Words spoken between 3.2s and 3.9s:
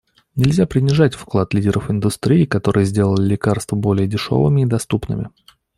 лекарства